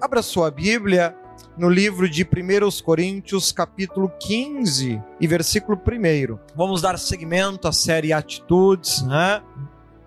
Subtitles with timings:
[0.00, 1.14] Abra sua Bíblia
[1.58, 6.38] no livro de 1 Coríntios, capítulo 15 e versículo 1.
[6.56, 9.42] Vamos dar seguimento à série Atitudes, né?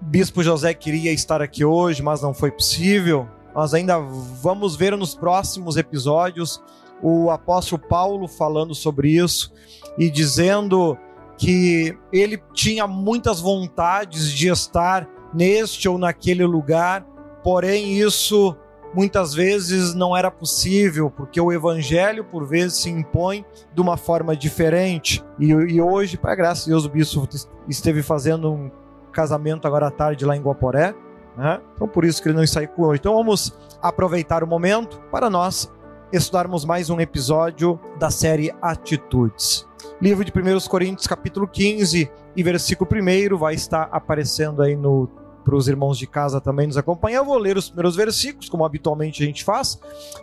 [0.02, 3.28] Bispo José queria estar aqui hoje, mas não foi possível.
[3.54, 6.60] Nós ainda vamos ver nos próximos episódios
[7.00, 9.54] o apóstolo Paulo falando sobre isso
[9.96, 10.98] e dizendo
[11.38, 17.06] que ele tinha muitas vontades de estar neste ou naquele lugar,
[17.44, 18.58] porém isso
[18.94, 24.36] muitas vezes não era possível, porque o evangelho por vezes se impõe de uma forma
[24.36, 25.24] diferente.
[25.40, 27.28] E, e hoje, para graça de Deus, o bispo
[27.68, 28.72] esteve fazendo um
[29.12, 30.94] casamento agora à tarde lá em Guaporé,
[31.38, 31.62] né?
[31.74, 33.00] Então por isso que ele não hoje.
[33.00, 35.72] Então vamos aproveitar o momento para nós
[36.12, 39.68] estudarmos mais um episódio da série Atitudes.
[40.02, 45.10] Livro de 1 Coríntios, capítulo 15 e versículo 1 vai estar aparecendo aí no
[45.44, 47.18] para os irmãos de casa também nos acompanhar.
[47.18, 49.80] Eu vou ler os primeiros versículos, como habitualmente a gente faz,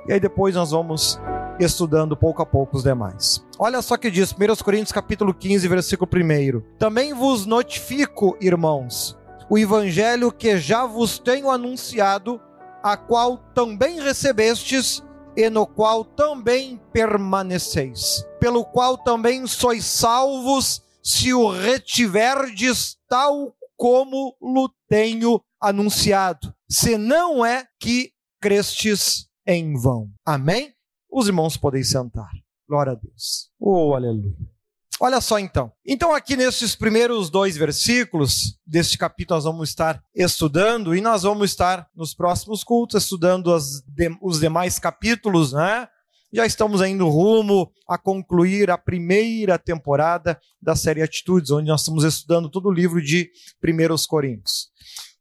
[0.08, 1.20] e aí depois nós vamos
[1.58, 3.44] estudando pouco a pouco os demais.
[3.58, 6.60] Olha só que diz, 1 Coríntios capítulo 15, versículo 1.
[6.78, 9.16] Também vos notifico, irmãos,
[9.48, 12.40] o evangelho que já vos tenho anunciado,
[12.82, 15.04] a qual também recebestes
[15.36, 24.36] e no qual também permaneceis, pelo qual também sois salvos, se o retiverdes tal como
[24.38, 30.10] o tenho anunciado, se não é que crestes em vão.
[30.22, 30.74] Amém?
[31.10, 32.28] Os irmãos podem sentar.
[32.68, 33.50] Glória a Deus.
[33.58, 34.36] Oh, aleluia.
[35.00, 35.72] Olha só então.
[35.82, 41.50] Então, aqui nesses primeiros dois versículos deste capítulo, nós vamos estar estudando e nós vamos
[41.50, 43.56] estar nos próximos cultos estudando
[43.88, 45.88] de, os demais capítulos, né?
[46.32, 52.04] Já estamos indo rumo a concluir a primeira temporada da série Atitudes, onde nós estamos
[52.04, 53.30] estudando todo o livro de
[53.64, 54.68] 1 Coríntios.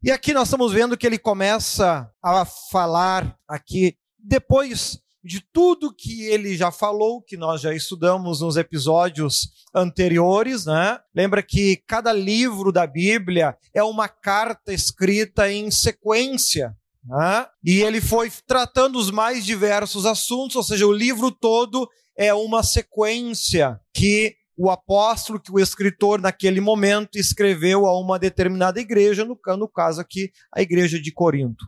[0.03, 6.25] E aqui nós estamos vendo que ele começa a falar aqui, depois de tudo que
[6.25, 10.99] ele já falou, que nós já estudamos nos episódios anteriores, né?
[11.13, 16.77] Lembra que cada livro da Bíblia é uma carta escrita em sequência.
[17.03, 17.47] Né?
[17.63, 22.63] E ele foi tratando os mais diversos assuntos, ou seja, o livro todo é uma
[22.63, 29.69] sequência que o apóstolo, que o escritor naquele momento escreveu a uma determinada igreja, no,
[29.69, 31.65] caso aqui, a igreja de Corinto.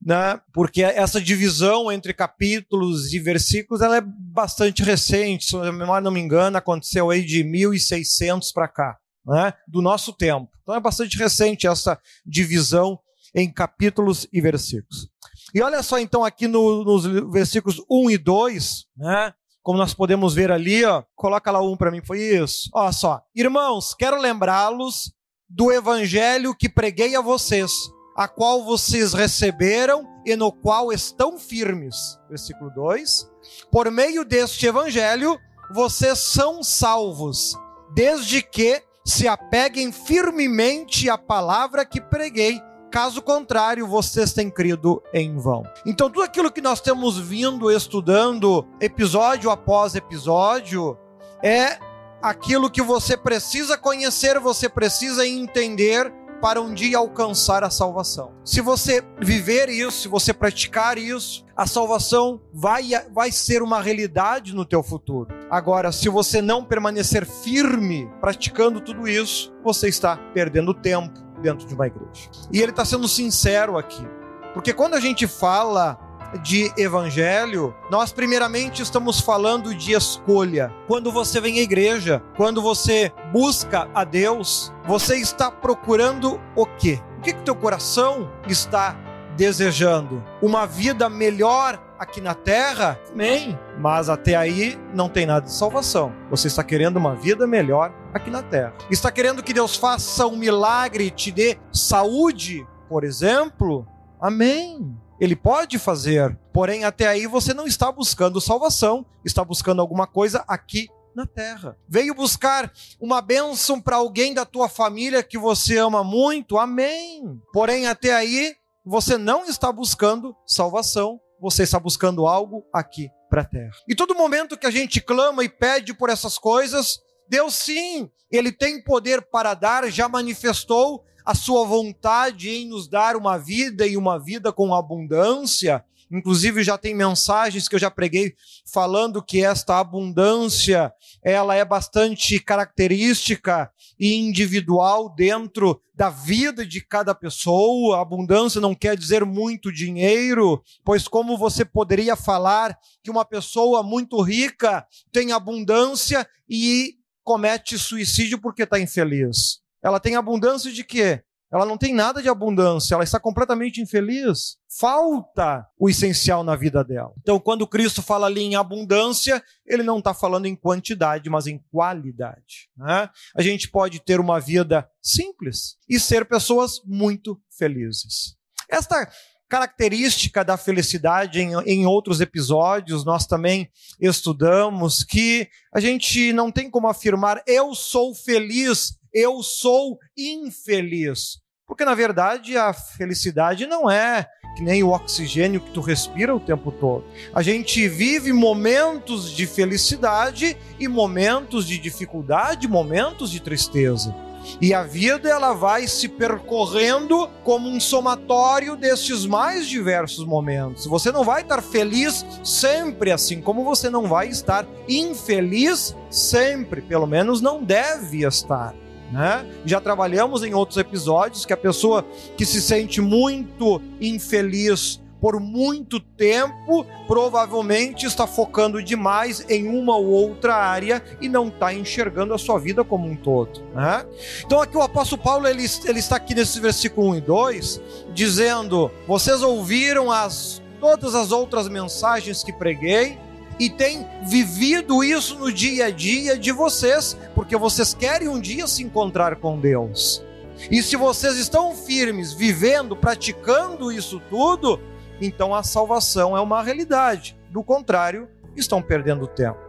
[0.00, 0.38] Né?
[0.52, 6.12] Porque essa divisão entre capítulos e versículos ela é bastante recente, se a memória não
[6.12, 9.54] me engano, aconteceu aí de 1600 para cá, né?
[9.66, 10.50] do nosso tempo.
[10.62, 13.00] Então é bastante recente essa divisão
[13.34, 15.08] em capítulos e versículos.
[15.54, 19.32] E olha só então aqui no, nos versículos 1 e 2, né?
[19.62, 22.70] Como nós podemos ver ali, ó, coloca lá um para mim, foi isso.
[22.72, 25.12] Olha só, irmãos, quero lembrá-los
[25.48, 27.72] do evangelho que preguei a vocês,
[28.16, 32.18] a qual vocês receberam e no qual estão firmes.
[32.28, 33.28] Versículo 2.
[33.70, 35.38] Por meio deste evangelho,
[35.74, 37.54] vocês são salvos,
[37.94, 42.60] desde que se apeguem firmemente à palavra que preguei
[42.90, 45.62] Caso contrário, vocês têm crido em vão.
[45.84, 50.96] Então, tudo aquilo que nós temos vindo estudando, episódio após episódio,
[51.42, 51.78] é
[52.22, 58.32] aquilo que você precisa conhecer, você precisa entender para um dia alcançar a salvação.
[58.44, 64.54] Se você viver isso, se você praticar isso, a salvação vai, vai ser uma realidade
[64.54, 65.28] no teu futuro.
[65.50, 71.74] Agora, se você não permanecer firme praticando tudo isso, você está perdendo tempo dentro de
[71.74, 72.30] uma igreja.
[72.52, 74.06] E ele está sendo sincero aqui.
[74.54, 75.98] Porque quando a gente fala
[76.42, 80.72] de evangelho, nós primeiramente estamos falando de escolha.
[80.86, 87.00] Quando você vem à igreja, quando você busca a Deus, você está procurando o quê?
[87.18, 88.96] O que, que teu coração está
[89.36, 90.22] desejando?
[90.42, 92.98] Uma vida melhor aqui na terra?
[93.12, 93.58] Amém.
[93.78, 96.12] Mas até aí não tem nada de salvação.
[96.30, 98.74] Você está querendo uma vida melhor aqui na terra.
[98.90, 103.86] Está querendo que Deus faça um milagre e te dê saúde, por exemplo?
[104.20, 104.96] Amém.
[105.20, 110.44] Ele pode fazer, porém até aí você não está buscando salvação, está buscando alguma coisa
[110.46, 111.76] aqui na terra.
[111.88, 112.70] Veio buscar
[113.00, 117.40] uma bênção para alguém da tua família que você ama muito, amém.
[117.52, 123.44] Porém até aí você não está buscando salvação, você está buscando algo aqui para a
[123.44, 123.72] terra.
[123.88, 128.50] E todo momento que a gente clama e pede por essas coisas, Deus sim, ele
[128.50, 133.96] tem poder para dar, já manifestou a sua vontade em nos dar uma vida e
[133.96, 135.84] uma vida com abundância.
[136.10, 138.34] Inclusive já tem mensagens que eu já preguei
[138.72, 147.14] falando que esta abundância, ela é bastante característica e individual dentro da vida de cada
[147.14, 148.00] pessoa.
[148.00, 154.20] Abundância não quer dizer muito dinheiro, pois como você poderia falar que uma pessoa muito
[154.22, 159.60] rica tem abundância e comete suicídio porque está infeliz?
[159.82, 161.22] Ela tem abundância de quê?
[161.50, 164.58] Ela não tem nada de abundância, ela está completamente infeliz.
[164.78, 167.12] Falta o essencial na vida dela.
[167.20, 171.58] Então, quando Cristo fala ali em abundância, ele não está falando em quantidade, mas em
[171.70, 172.68] qualidade.
[172.76, 173.08] Né?
[173.34, 178.36] A gente pode ter uma vida simples e ser pessoas muito felizes.
[178.68, 179.10] Esta
[179.48, 186.70] característica da felicidade em, em, outros episódios, nós também estudamos que a gente não tem
[186.70, 191.40] como afirmar eu sou feliz eu sou infeliz.
[191.66, 194.26] Porque na verdade a felicidade não é
[194.56, 197.04] que nem o oxigênio que tu respira o tempo todo.
[197.34, 204.14] A gente vive momentos de felicidade e momentos de dificuldade, momentos de tristeza.
[204.60, 210.86] E a vida ela vai se percorrendo como um somatório destes mais diversos momentos.
[210.86, 217.06] Você não vai estar feliz sempre assim, como você não vai estar infeliz sempre, pelo
[217.06, 218.74] menos não deve estar.
[219.10, 219.46] Né?
[219.64, 222.04] Já trabalhamos em outros episódios que a pessoa
[222.36, 230.06] que se sente muito infeliz por muito tempo, provavelmente está focando demais em uma ou
[230.06, 233.60] outra área e não está enxergando a sua vida como um todo.
[233.74, 234.06] Né?
[234.44, 237.80] Então aqui o apóstolo Paulo ele, ele está aqui nesse versículo 1 e 2,
[238.14, 243.18] dizendo: Vocês ouviram as, todas as outras mensagens que preguei,
[243.58, 248.66] e tem vivido isso no dia a dia de vocês, porque vocês querem um dia
[248.66, 250.24] se encontrar com Deus.
[250.70, 254.80] E se vocês estão firmes, vivendo, praticando isso tudo,
[255.20, 257.36] então a salvação é uma realidade.
[257.50, 259.67] Do contrário, estão perdendo tempo.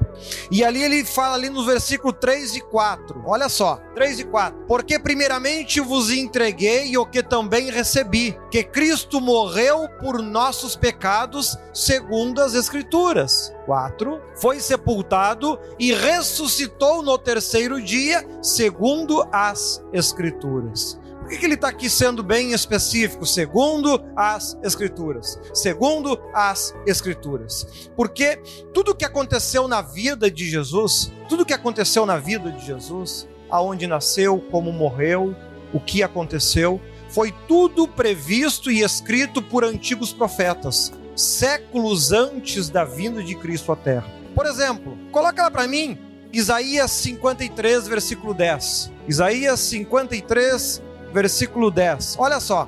[0.52, 3.24] E ali ele fala ali no versículo 3 e 4.
[3.26, 4.66] Olha só, 3 e 4.
[4.68, 12.42] Porque primeiramente vos entreguei o que também recebi, que Cristo morreu por nossos pecados, segundo
[12.42, 13.54] as escrituras.
[13.66, 14.22] 4.
[14.36, 21.00] Foi sepultado e ressuscitou no terceiro dia, segundo as escrituras.
[21.30, 23.24] Por que ele está aqui sendo bem específico?
[23.24, 25.40] Segundo as Escrituras.
[25.54, 27.92] Segundo as Escrituras.
[27.96, 28.42] Porque
[28.74, 33.86] tudo que aconteceu na vida de Jesus, tudo que aconteceu na vida de Jesus, aonde
[33.86, 35.36] nasceu, como morreu,
[35.72, 43.22] o que aconteceu, foi tudo previsto e escrito por antigos profetas, séculos antes da vinda
[43.22, 44.10] de Cristo à Terra.
[44.34, 45.96] Por exemplo, coloca lá para mim
[46.34, 48.92] Isaías 53, versículo 10.
[49.08, 52.16] Isaías 53, versículo 10.
[52.20, 52.68] Olha só,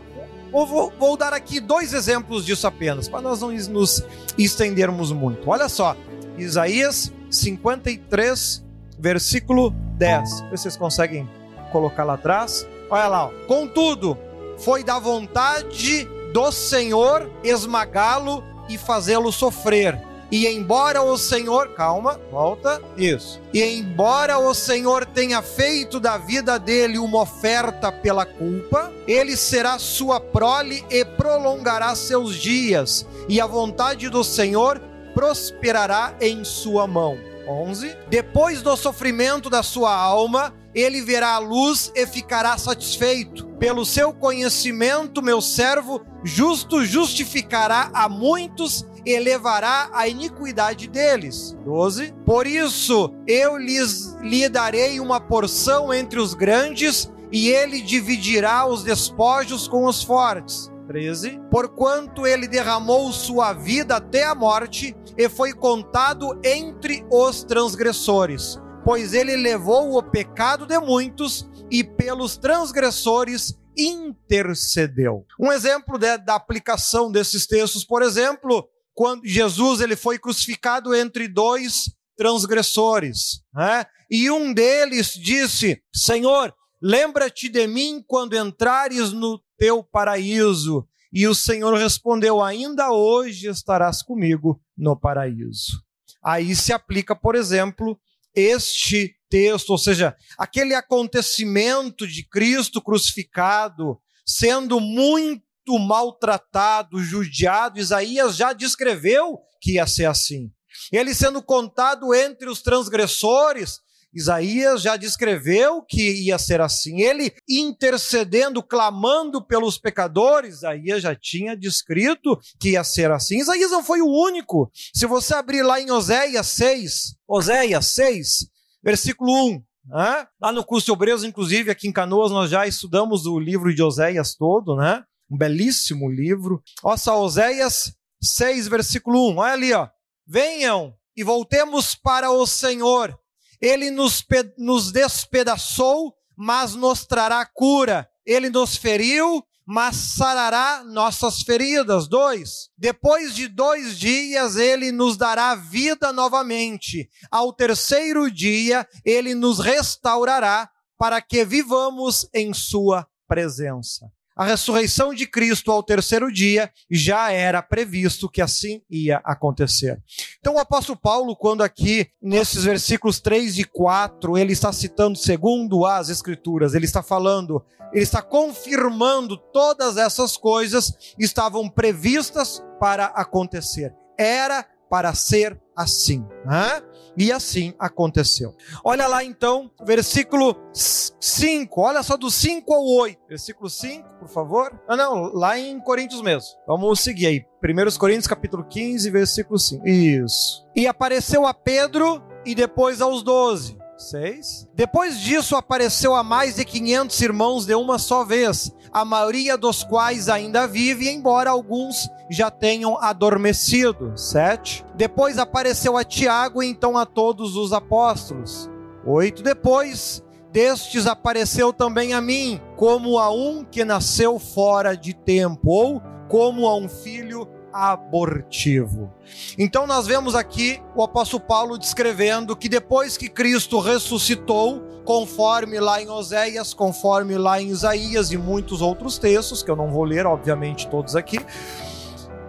[0.51, 4.03] vou, vou, dar aqui dois exemplos disso apenas, para nós não nos
[4.37, 5.49] estendermos muito.
[5.49, 5.95] Olha só,
[6.37, 8.63] Isaías 53,
[8.99, 10.41] versículo 10.
[10.51, 11.29] Vocês conseguem
[11.71, 12.67] colocar lá atrás?
[12.89, 13.31] Olha lá, ó.
[13.47, 14.17] contudo,
[14.57, 22.81] foi da vontade do Senhor esmagá-lo e fazê-lo sofrer e embora o Senhor, calma, volta,
[22.95, 23.41] isso.
[23.53, 29.77] E embora o Senhor tenha feito da vida dele uma oferta pela culpa, ele será
[29.77, 34.81] sua prole e prolongará seus dias, e a vontade do Senhor
[35.13, 37.17] prosperará em sua mão.
[37.47, 37.97] 11.
[38.07, 43.45] Depois do sofrimento da sua alma, ele verá a luz e ficará satisfeito.
[43.59, 51.57] Pelo seu conhecimento, meu servo justo justificará a muitos elevará a iniquidade deles.
[51.63, 52.13] 12.
[52.25, 58.83] Por isso eu lhes lhe darei uma porção entre os grandes, e ele dividirá os
[58.83, 60.69] despojos com os fortes.
[60.87, 61.39] 13.
[61.49, 69.13] Porquanto ele derramou sua vida até a morte e foi contado entre os transgressores, pois
[69.13, 75.25] ele levou o pecado de muitos e pelos transgressores intercedeu.
[75.39, 78.67] Um exemplo de, da aplicação desses textos, por exemplo,
[79.01, 83.83] quando Jesus ele foi crucificado entre dois transgressores, né?
[84.11, 90.87] e um deles disse: Senhor, lembra-te de mim quando entrares no teu paraíso.
[91.11, 95.81] E o Senhor respondeu: Ainda hoje estarás comigo no paraíso.
[96.23, 97.99] Aí se aplica, por exemplo,
[98.35, 107.79] este texto, ou seja, aquele acontecimento de Cristo crucificado, sendo muito muito maltratado, judiado.
[107.79, 110.51] Isaías já descreveu que ia ser assim.
[110.91, 113.79] Ele sendo contado entre os transgressores,
[114.13, 117.01] Isaías já descreveu que ia ser assim.
[117.01, 123.39] Ele intercedendo, clamando pelos pecadores, Isaías já tinha descrito que ia ser assim.
[123.39, 124.69] Isaías não foi o único.
[124.93, 128.47] Se você abrir lá em Oséias 6, Oséias 6,
[128.83, 130.27] versículo 1, né?
[130.39, 133.81] Lá no curso de Obreiros, inclusive, aqui em Canoas, nós já estudamos o livro de
[133.81, 135.03] Oséias todo, né?
[135.31, 136.61] Um belíssimo livro.
[136.83, 139.37] Nossa, Oséias 6, versículo 1.
[139.37, 139.87] Olha ali, ó.
[140.27, 143.17] Venham e voltemos para o Senhor.
[143.61, 144.25] Ele nos,
[144.57, 148.09] nos despedaçou, mas nos trará cura.
[148.25, 152.09] Ele nos feriu, mas sarará nossas feridas.
[152.09, 152.69] Dois.
[152.77, 157.09] Depois de dois dias, ele nos dará vida novamente.
[157.31, 164.11] Ao terceiro dia, ele nos restaurará para que vivamos em sua presença
[164.41, 170.01] a ressurreição de Cristo ao terceiro dia já era previsto que assim ia acontecer.
[170.39, 175.85] Então o apóstolo Paulo, quando aqui nesses versículos 3 e 4, ele está citando segundo
[175.85, 183.93] as escrituras, ele está falando, ele está confirmando todas essas coisas estavam previstas para acontecer.
[184.17, 186.25] Era para ser assim.
[186.43, 186.81] Né?
[187.21, 188.55] E assim aconteceu.
[188.83, 191.79] Olha lá então, versículo 5.
[191.79, 193.19] Olha só do 5 ao 8.
[193.29, 194.81] Versículo 5, por favor.
[194.87, 196.49] Ah, não, lá em Coríntios mesmo.
[196.65, 197.45] Vamos seguir aí.
[197.63, 199.87] 1 Coríntios, capítulo 15, versículo 5.
[199.87, 200.65] Isso.
[200.75, 203.77] E apareceu a Pedro e depois aos doze.
[204.09, 204.67] 6.
[204.73, 209.83] Depois disso apareceu a mais de 500 irmãos de uma só vez, a maioria dos
[209.83, 214.17] quais ainda vive, embora alguns já tenham adormecido.
[214.17, 214.85] 7.
[214.95, 218.69] Depois apareceu a Tiago e então a todos os apóstolos.
[219.05, 219.43] 8.
[219.43, 226.01] Depois destes apareceu também a mim, como a um que nasceu fora de tempo, ou
[226.27, 229.11] como a um filho abortivo.
[229.57, 236.01] Então nós vemos aqui o apóstolo Paulo descrevendo que depois que Cristo ressuscitou, conforme lá
[236.01, 240.25] em Oséias, conforme lá em Isaías e muitos outros textos, que eu não vou ler,
[240.25, 241.39] obviamente, todos aqui,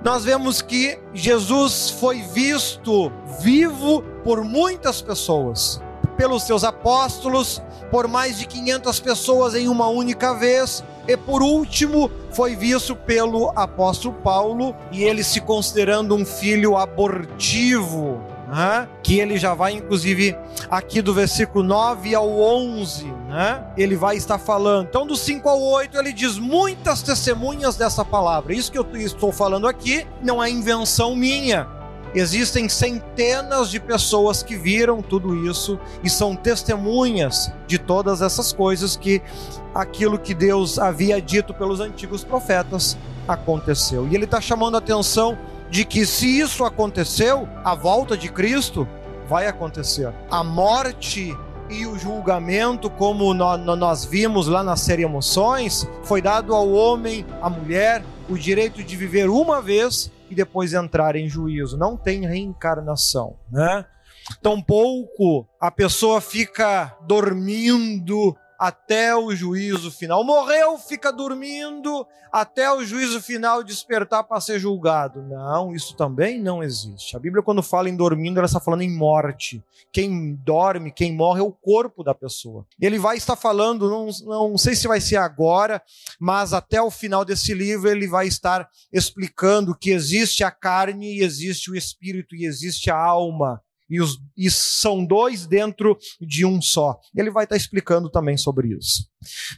[0.04, 5.80] nós vemos que Jesus foi visto vivo por muitas pessoas,
[6.16, 7.62] pelos seus apóstolos,
[7.92, 13.52] por mais de 500 pessoas em uma única vez, e por último, foi visto pelo
[13.54, 18.18] apóstolo Paulo, e ele se considerando um filho abortivo,
[18.48, 18.88] né?
[19.02, 20.34] que ele já vai, inclusive,
[20.70, 23.62] aqui do versículo 9 ao 11, né?
[23.76, 24.86] ele vai estar falando.
[24.88, 28.54] Então, do 5 ao 8, ele diz muitas testemunhas dessa palavra.
[28.54, 31.81] Isso que eu estou falando aqui não é invenção minha.
[32.14, 38.96] Existem centenas de pessoas que viram tudo isso e são testemunhas de todas essas coisas
[38.96, 39.22] que
[39.74, 44.06] aquilo que Deus havia dito pelos antigos profetas aconteceu.
[44.08, 45.38] E ele está chamando a atenção
[45.70, 48.86] de que se isso aconteceu, a volta de Cristo
[49.26, 50.12] vai acontecer.
[50.30, 51.34] A morte
[51.70, 57.48] e o julgamento, como nós vimos lá na série Emoções, foi dado ao homem, à
[57.48, 61.76] mulher, o direito de viver uma vez e depois entrar em juízo.
[61.76, 63.84] Não tem reencarnação, né?
[64.40, 70.22] Tampouco a pessoa fica dormindo até o juízo final.
[70.22, 75.20] Morreu, fica dormindo até o juízo final despertar para ser julgado.
[75.20, 77.16] Não, isso também não existe.
[77.16, 79.60] A Bíblia, quando fala em dormindo, ela está falando em morte.
[79.90, 82.64] Quem dorme, quem morre é o corpo da pessoa.
[82.80, 85.82] Ele vai estar falando, não, não sei se vai ser agora,
[86.20, 91.24] mas até o final desse livro ele vai estar explicando que existe a carne e
[91.24, 93.60] existe o espírito e existe a alma
[93.92, 96.98] e, os, e são dois dentro de um só.
[97.14, 99.06] Ele vai estar explicando também sobre isso.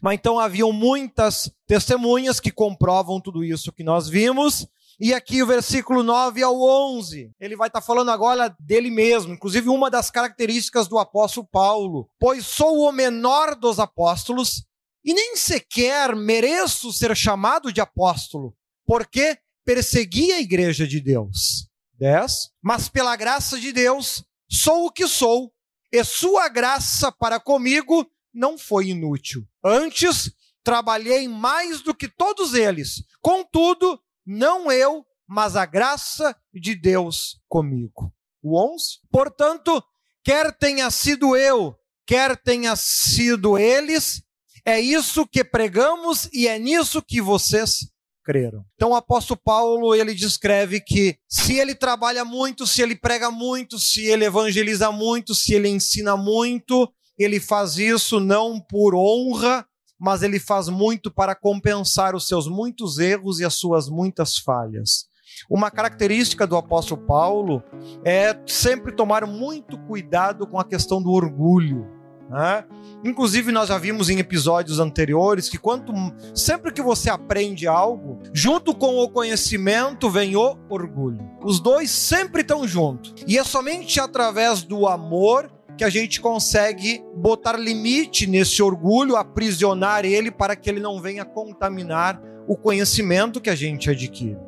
[0.03, 4.67] Mas então haviam muitas testemunhas que comprovam tudo isso que nós vimos.
[4.99, 9.69] E aqui o versículo 9 ao 11, ele vai estar falando agora dele mesmo, inclusive
[9.69, 12.09] uma das características do apóstolo Paulo.
[12.19, 14.65] Pois sou o menor dos apóstolos
[15.05, 18.53] e nem sequer mereço ser chamado de apóstolo,
[18.85, 21.69] porque persegui a igreja de Deus.
[21.99, 22.51] 10.
[22.63, 25.53] Mas pela graça de Deus, sou o que sou,
[25.93, 29.47] e sua graça para comigo não foi inútil.
[29.63, 30.33] Antes,
[30.65, 33.05] trabalhei mais do que todos eles.
[33.21, 38.13] Contudo, não eu, mas a graça de Deus comigo.
[38.43, 39.01] O 11.
[39.11, 39.83] Portanto,
[40.25, 44.23] quer tenha sido eu, quer tenha sido eles,
[44.65, 47.87] é isso que pregamos e é nisso que vocês
[48.25, 48.65] creram.
[48.75, 53.79] Então o apóstolo Paulo, ele descreve que se ele trabalha muito, se ele prega muito,
[53.79, 59.67] se ele evangeliza muito, se ele ensina muito, ele faz isso não por honra,
[59.99, 65.07] mas ele faz muito para compensar os seus muitos erros e as suas muitas falhas.
[65.51, 67.63] uma característica do apóstolo Paulo
[68.05, 72.04] é sempre tomar muito cuidado com a questão do orgulho.
[72.29, 72.65] Né?
[73.05, 75.93] Inclusive, nós já vimos em episódios anteriores que quanto
[76.35, 81.21] sempre que você aprende algo, junto com o conhecimento vem o orgulho.
[81.43, 83.15] Os dois sempre estão juntos.
[83.27, 90.05] E é somente através do amor que a gente consegue botar limite nesse orgulho, aprisionar
[90.05, 94.39] ele para que ele não venha contaminar o conhecimento que a gente adquire.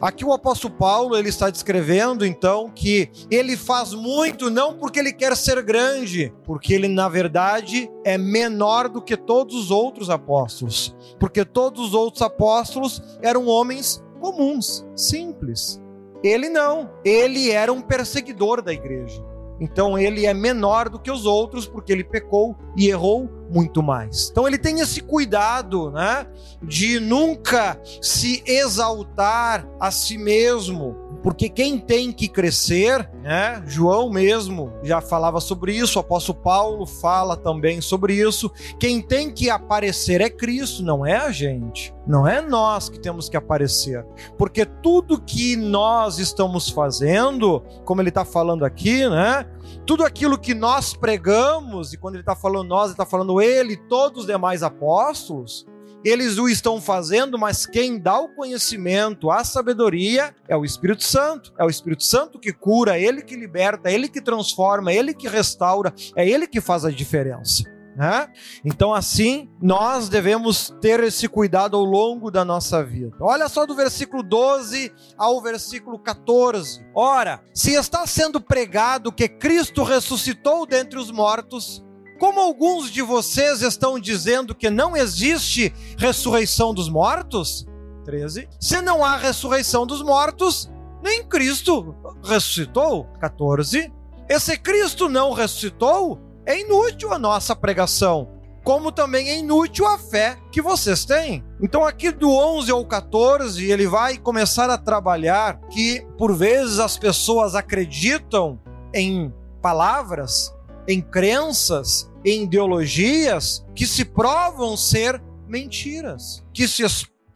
[0.00, 5.12] Aqui o apóstolo Paulo ele está descrevendo então que ele faz muito não porque ele
[5.12, 10.94] quer ser grande, porque ele na verdade é menor do que todos os outros apóstolos,
[11.18, 15.80] porque todos os outros apóstolos eram homens comuns, simples.
[16.22, 19.24] Ele não, ele era um perseguidor da igreja.
[19.60, 24.28] Então ele é menor do que os outros porque ele pecou e errou muito mais.
[24.30, 26.26] Então ele tem esse cuidado, né,
[26.62, 33.62] de nunca se exaltar a si mesmo, porque quem tem que crescer, né?
[33.66, 38.50] João mesmo já falava sobre isso, o apóstolo Paulo fala também sobre isso.
[38.78, 41.94] Quem tem que aparecer é Cristo, não é a gente.
[42.06, 44.04] Não é nós que temos que aparecer.
[44.38, 49.46] Porque tudo que nós estamos fazendo, como ele está falando aqui, né?
[49.90, 53.72] Tudo aquilo que nós pregamos, e quando ele está falando nós, ele está falando ele
[53.72, 55.66] e todos os demais apóstolos,
[56.04, 61.52] eles o estão fazendo, mas quem dá o conhecimento, a sabedoria, é o Espírito Santo.
[61.58, 64.94] É o Espírito Santo que cura, é ele que liberta, é ele que transforma, é
[64.94, 67.64] ele que restaura, é ele que faz a diferença.
[67.96, 68.28] Né?
[68.64, 73.16] Então, assim, nós devemos ter esse cuidado ao longo da nossa vida.
[73.20, 76.86] Olha só do versículo 12 ao versículo 14.
[76.94, 81.84] Ora, se está sendo pregado que Cristo ressuscitou dentre os mortos,
[82.18, 87.66] como alguns de vocês estão dizendo que não existe ressurreição dos mortos?
[88.04, 88.48] 13.
[88.60, 90.70] Se não há ressurreição dos mortos,
[91.02, 93.06] nem Cristo ressuscitou.
[93.20, 93.92] 14.
[94.28, 96.20] E se Cristo não ressuscitou,
[96.50, 98.28] é inútil a nossa pregação,
[98.64, 101.44] como também é inútil a fé que vocês têm.
[101.62, 106.98] Então, aqui do 11 ao 14, ele vai começar a trabalhar que, por vezes, as
[106.98, 108.60] pessoas acreditam
[108.92, 110.52] em palavras,
[110.88, 116.84] em crenças, em ideologias que se provam ser mentiras, que se,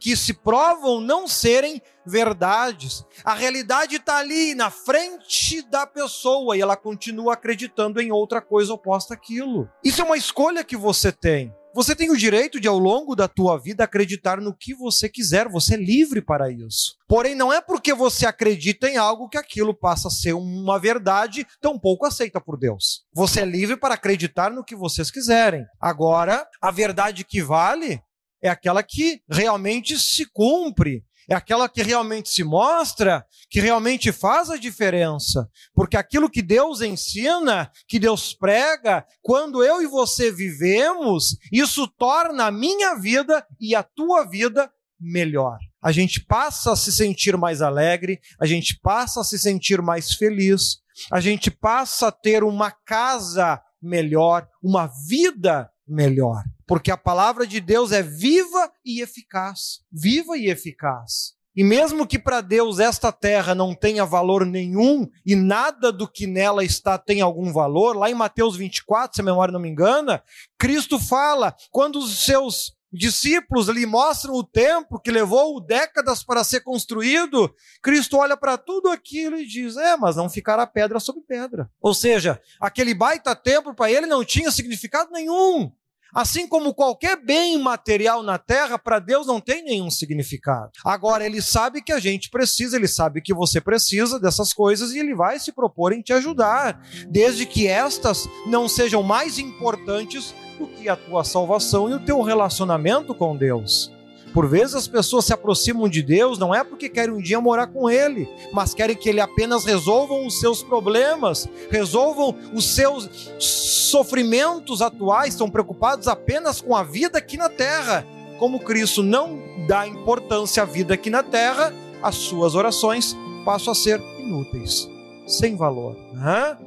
[0.05, 3.03] que se provam não serem verdades.
[3.23, 8.71] A realidade está ali na frente da pessoa e ela continua acreditando em outra coisa
[8.71, 9.67] oposta àquilo.
[9.83, 11.51] Isso é uma escolha que você tem.
[11.73, 15.49] Você tem o direito de, ao longo da tua vida, acreditar no que você quiser,
[15.49, 16.95] você é livre para isso.
[17.05, 21.45] Porém, não é porque você acredita em algo que aquilo passa a ser uma verdade
[21.59, 23.03] tão pouco aceita por Deus.
[23.13, 25.65] Você é livre para acreditar no que vocês quiserem.
[25.81, 27.99] Agora, a verdade que vale
[28.45, 34.49] é aquela que realmente se cumpre é aquela que realmente se mostra, que realmente faz
[34.49, 35.49] a diferença.
[35.73, 42.45] Porque aquilo que Deus ensina, que Deus prega, quando eu e você vivemos, isso torna
[42.45, 45.57] a minha vida e a tua vida melhor.
[45.81, 50.13] A gente passa a se sentir mais alegre, a gente passa a se sentir mais
[50.13, 50.77] feliz,
[51.11, 57.59] a gente passa a ter uma casa melhor, uma vida melhor porque a palavra de
[57.59, 59.81] Deus é viva e eficaz.
[59.91, 61.35] Viva e eficaz.
[61.55, 66.27] E mesmo que para Deus esta terra não tenha valor nenhum e nada do que
[66.27, 70.21] nela está tem algum valor, lá em Mateus 24, se a memória não me engana,
[70.59, 76.61] Cristo fala, quando os seus discípulos lhe mostram o templo que levou décadas para ser
[76.61, 81.69] construído, Cristo olha para tudo aquilo e diz: É, mas não ficará pedra sobre pedra.
[81.81, 85.71] Ou seja, aquele baita templo para ele não tinha significado nenhum.
[86.15, 90.71] Assim como qualquer bem material na terra, para Deus não tem nenhum significado.
[90.85, 94.99] Agora, Ele sabe que a gente precisa, Ele sabe que você precisa dessas coisas e
[94.99, 100.67] Ele vai se propor em te ajudar, desde que estas não sejam mais importantes do
[100.67, 103.91] que a tua salvação e o teu relacionamento com Deus.
[104.35, 107.67] Por vezes as pessoas se aproximam de Deus não é porque querem um dia morar
[107.67, 114.81] com Ele, mas querem que Ele apenas resolvam os seus problemas, resolvam os seus sofrimentos
[114.81, 118.05] atuais, estão preocupados apenas com a vida aqui na terra.
[118.37, 123.15] Como Cristo não dá importância à vida aqui na terra, as suas orações
[123.45, 124.89] passam a ser inúteis,
[125.25, 125.95] sem valor.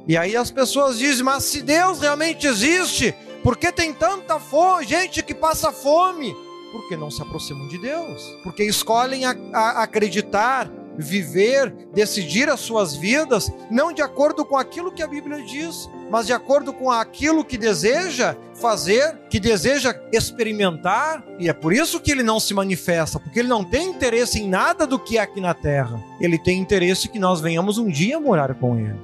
[0.07, 4.85] E aí as pessoas dizem: mas se Deus realmente existe, por que tem tanta fome,
[4.85, 6.35] gente que passa fome?
[6.71, 12.95] porque não se aproximam de Deus, porque escolhem a, a acreditar, viver, decidir as suas
[12.95, 17.45] vidas não de acordo com aquilo que a Bíblia diz, mas de acordo com aquilo
[17.45, 23.19] que deseja fazer, que deseja experimentar, e é por isso que ele não se manifesta,
[23.19, 26.03] porque ele não tem interesse em nada do que é aqui na terra.
[26.19, 28.99] Ele tem interesse que nós venhamos um dia morar com ele.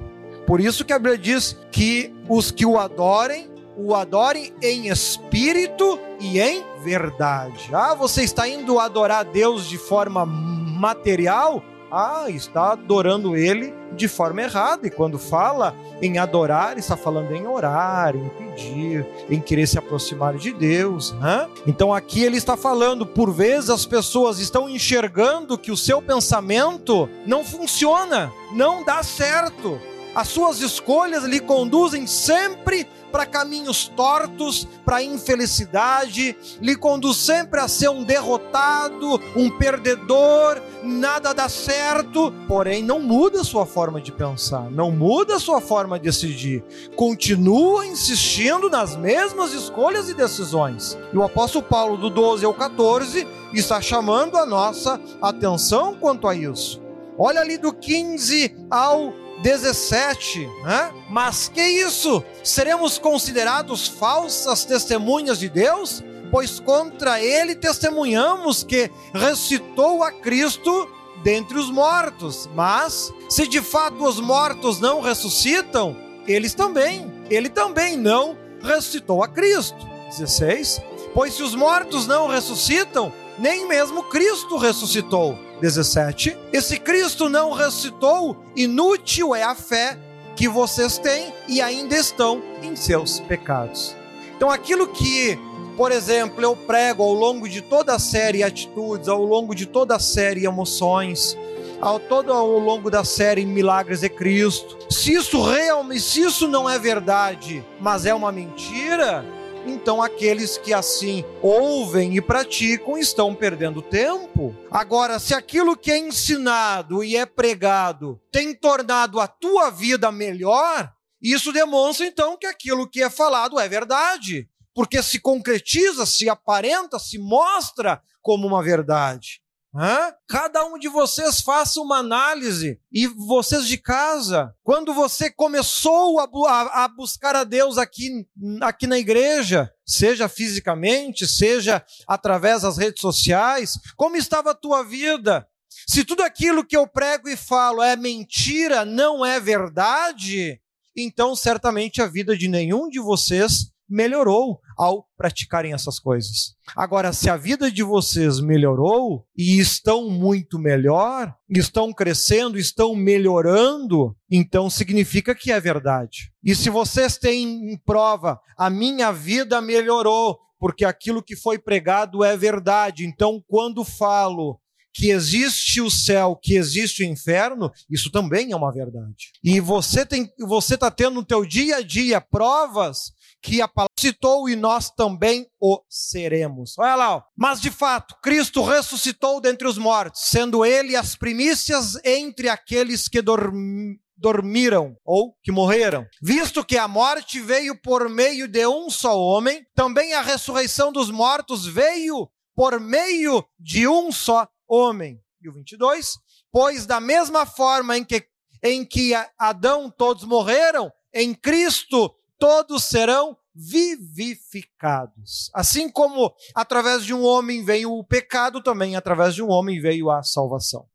[0.46, 5.98] Por isso que a Bíblia diz que os que o adorem, o adorem em espírito
[6.18, 7.68] e em verdade.
[7.72, 11.62] Ah, você está indo adorar Deus de forma material?
[11.90, 14.86] Ah, está adorando ele de forma errada.
[14.86, 20.36] E quando fala em adorar, está falando em orar, em pedir, em querer se aproximar
[20.36, 21.12] de Deus.
[21.12, 21.48] Né?
[21.66, 27.08] Então aqui ele está falando, por vezes as pessoas estão enxergando que o seu pensamento
[27.26, 29.80] não funciona, não dá certo.
[30.16, 37.68] As suas escolhas lhe conduzem sempre para caminhos tortos, para infelicidade, lhe conduz sempre a
[37.68, 44.10] ser um derrotado, um perdedor, nada dá certo, porém não muda a sua forma de
[44.10, 46.64] pensar, não muda a sua forma de decidir,
[46.96, 50.96] continua insistindo nas mesmas escolhas e decisões.
[51.12, 56.34] E o apóstolo Paulo, do 12 ao 14, está chamando a nossa atenção quanto a
[56.34, 56.80] isso.
[57.18, 60.92] Olha ali do 15 ao 17, né?
[61.10, 62.22] Mas que isso?
[62.42, 66.02] Seremos considerados falsas testemunhas de Deus?
[66.30, 70.88] Pois contra ele testemunhamos que ressuscitou a Cristo
[71.22, 72.48] dentre os mortos.
[72.54, 75.96] Mas se de fato os mortos não ressuscitam,
[76.26, 79.76] eles também, ele também não ressuscitou a Cristo.
[80.18, 80.80] 16.
[81.14, 85.38] Pois se os mortos não ressuscitam, nem mesmo Cristo ressuscitou.
[85.60, 86.36] 17.
[86.52, 89.98] E se Cristo não ressuscitou, inútil é a fé
[90.34, 93.96] que vocês têm e ainda estão em seus pecados.
[94.36, 95.38] Então, aquilo que,
[95.76, 99.96] por exemplo, eu prego ao longo de toda a série Atitudes, ao longo de toda
[99.96, 101.36] a série Emoções,
[101.80, 106.68] ao todo ao longo da série Milagres de Cristo, se isso realmente, se isso não
[106.68, 109.24] é verdade, mas é uma mentira,
[109.70, 114.54] então aqueles que assim ouvem e praticam estão perdendo tempo.
[114.70, 120.92] Agora, se aquilo que é ensinado e é pregado tem tornado a tua vida melhor,
[121.20, 126.98] isso demonstra então que aquilo que é falado é verdade, porque se concretiza, se aparenta,
[126.98, 129.40] se mostra como uma verdade.
[129.78, 130.14] Hã?
[130.26, 132.80] Cada um de vocês faça uma análise.
[132.90, 138.26] E vocês de casa, quando você começou a, a, buscar a Deus aqui,
[138.62, 145.46] aqui na igreja, seja fisicamente, seja através das redes sociais, como estava a tua vida?
[145.86, 150.58] Se tudo aquilo que eu prego e falo é mentira, não é verdade,
[150.96, 156.54] então certamente a vida de nenhum de vocês melhorou ao praticarem essas coisas.
[156.76, 164.14] Agora, se a vida de vocês melhorou e estão muito melhor, estão crescendo, estão melhorando,
[164.30, 166.32] então significa que é verdade.
[166.44, 172.36] E se vocês têm prova, a minha vida melhorou, porque aquilo que foi pregado é
[172.36, 173.06] verdade.
[173.06, 174.60] Então, quando falo
[174.96, 179.30] que existe o céu, que existe o inferno, isso também é uma verdade.
[179.44, 183.92] E você tem, você está tendo no teu dia a dia provas que a palavra
[183.98, 186.78] citou e nós também o seremos.
[186.78, 187.22] Olha lá, ó.
[187.36, 193.22] mas de fato, Cristo ressuscitou dentre os mortos, sendo ele as primícias entre aqueles que
[193.22, 196.06] dormiram dormiram ou que morreram.
[196.22, 201.10] Visto que a morte veio por meio de um só homem, também a ressurreição dos
[201.10, 205.20] mortos veio por meio de um só homem.
[205.42, 206.14] E o 22,
[206.50, 208.26] pois da mesma forma em que
[208.62, 215.50] em que Adão todos morreram, em Cristo todos serão vivificados.
[215.54, 220.10] Assim como através de um homem veio o pecado, também através de um homem veio
[220.10, 220.86] a salvação.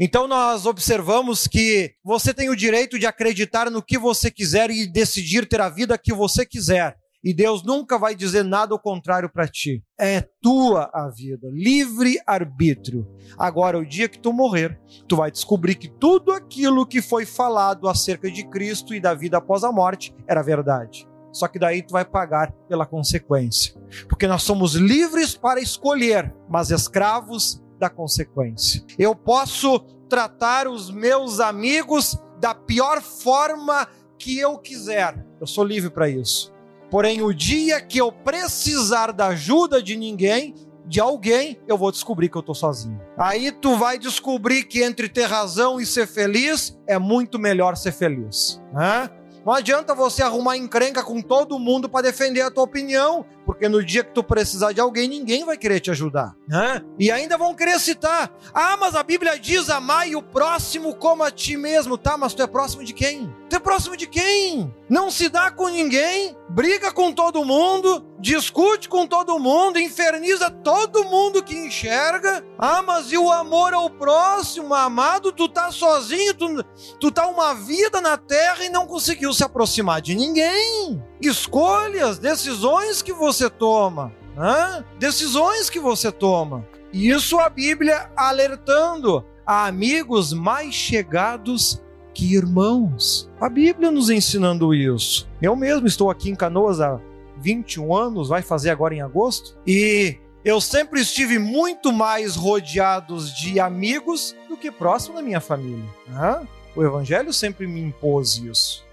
[0.00, 4.86] Então nós observamos que você tem o direito de acreditar no que você quiser e
[4.86, 6.96] decidir ter a vida que você quiser.
[7.26, 9.82] E Deus nunca vai dizer nada ao contrário para ti.
[9.98, 13.04] É tua a vida, livre arbítrio.
[13.36, 17.88] Agora, o dia que tu morrer, tu vai descobrir que tudo aquilo que foi falado
[17.88, 21.04] acerca de Cristo e da vida após a morte era verdade.
[21.32, 23.74] Só que daí tu vai pagar pela consequência.
[24.08, 28.84] Porque nós somos livres para escolher, mas escravos da consequência.
[28.96, 35.26] Eu posso tratar os meus amigos da pior forma que eu quiser.
[35.40, 36.54] Eu sou livre para isso.
[36.90, 40.54] Porém, o dia que eu precisar da ajuda de ninguém,
[40.86, 43.00] de alguém, eu vou descobrir que eu estou sozinho.
[43.18, 47.92] Aí tu vai descobrir que entre ter razão e ser feliz é muito melhor ser
[47.92, 48.62] feliz.
[48.72, 49.10] Né?
[49.44, 53.82] Não adianta você arrumar encrenca com todo mundo para defender a tua opinião, porque no
[53.82, 56.36] dia que tu precisar de alguém, ninguém vai querer te ajudar.
[56.48, 56.82] Né?
[56.98, 61.30] E ainda vão querer citar: ah, mas a Bíblia diz amai o próximo como a
[61.30, 61.96] ti mesmo.
[61.96, 63.32] Tá, mas tu é próximo de quem?
[63.48, 64.74] Tu é próximo de quem?
[64.88, 71.04] Não se dá com ninguém, briga com todo mundo, discute com todo mundo, inferniza todo
[71.04, 72.44] mundo que enxerga.
[72.58, 75.30] Ah, mas e o amor ao próximo, amado?
[75.30, 76.64] Tu tá sozinho, tu,
[76.98, 81.00] tu tá uma vida na terra e não conseguiu se aproximar de ninguém.
[81.20, 84.12] Escolhas, decisões que você toma.
[84.36, 84.84] Né?
[84.98, 86.66] Decisões que você toma.
[86.92, 91.82] Isso a Bíblia alertando a amigos mais chegados
[92.14, 93.30] que irmãos.
[93.40, 95.28] A Bíblia nos ensinando isso.
[95.40, 96.98] Eu mesmo estou aqui em Canoas há
[97.38, 103.60] 21 anos, vai fazer agora em agosto, e eu sempre estive muito mais rodeados de
[103.60, 105.84] amigos do que próximo da minha família.
[106.08, 106.48] Né?
[106.74, 108.85] O Evangelho sempre me impôs isso.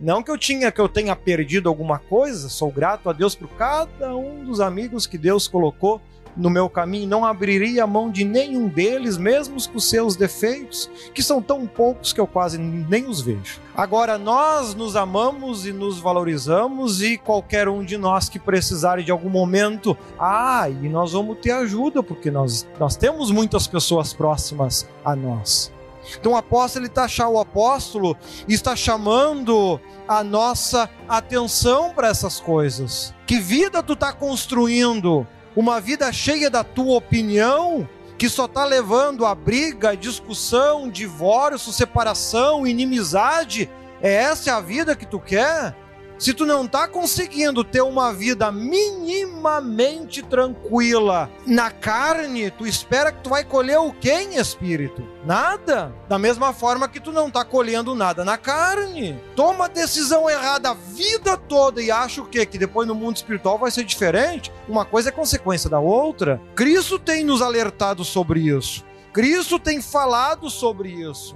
[0.00, 3.48] Não que eu tinha que eu tenha perdido alguma coisa, sou grato a Deus por
[3.50, 6.00] cada um dos amigos que Deus colocou
[6.36, 11.22] no meu caminho, não abriria a mão de nenhum deles, mesmo com seus defeitos, que
[11.22, 13.60] são tão poucos que eu quase nem os vejo.
[13.74, 19.10] Agora, nós nos amamos e nos valorizamos, e qualquer um de nós que precisar de
[19.10, 24.88] algum momento, ah, e nós vamos ter ajuda, porque nós, nós temos muitas pessoas próximas
[25.04, 25.72] a nós.
[26.18, 28.16] Então o apóstolo está o apóstolo
[28.48, 33.14] está chamando a nossa atenção para essas coisas.
[33.26, 35.26] Que vida tu está construindo?
[35.54, 42.66] Uma vida cheia da tua opinião, que só está levando a briga, discussão, divórcio, separação,
[42.66, 43.68] inimizade.
[44.02, 45.74] É essa a vida que tu quer?
[46.20, 53.22] Se tu não está conseguindo ter uma vida minimamente tranquila na carne, tu espera que
[53.22, 55.02] tu vai colher o que em espírito?
[55.24, 55.94] Nada.
[56.10, 59.18] Da mesma forma que tu não está colhendo nada na carne.
[59.34, 62.44] Toma decisão errada a vida toda e acha o quê?
[62.44, 64.52] Que depois no mundo espiritual vai ser diferente?
[64.68, 66.38] Uma coisa é consequência da outra.
[66.54, 68.84] Cristo tem nos alertado sobre isso.
[69.10, 71.34] Cristo tem falado sobre isso.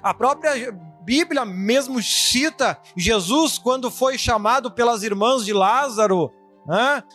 [0.00, 6.32] A própria Bíblia mesmo cita Jesus quando foi chamado pelas irmãs de Lázaro?